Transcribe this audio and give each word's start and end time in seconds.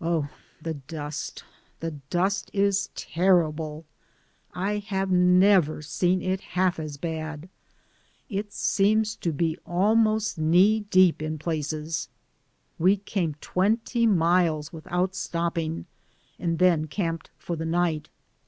Oh, 0.00 0.28
the 0.62 0.74
dust, 0.74 1.42
the 1.80 1.90
dust; 2.08 2.48
it 2.52 2.60
is 2.62 2.90
terrible. 2.94 3.84
I 4.54 4.74
174 4.74 4.78
DAYS 4.78 5.02
ON 5.02 5.10
THE 5.10 5.16
ROAD. 5.16 5.50
have 5.50 5.66
never 5.68 5.82
seen 5.82 6.22
it 6.22 6.40
half 6.52 6.78
as 6.78 6.96
bad; 6.96 7.48
it 8.28 8.52
seems 8.52 9.16
to 9.16 9.32
be 9.32 9.58
almost 9.66 10.38
knee 10.38 10.78
deep 10.90 11.20
in 11.20 11.38
places. 11.38 12.08
We 12.78 12.98
came 12.98 13.34
twenty 13.40 14.06
miles 14.06 14.72
without 14.72 15.16
stopping, 15.16 15.86
and 16.38 16.60
then 16.60 16.86
camped 16.86 17.32
for 17.36 17.56
the 17.56 17.66
night. 17.66 18.10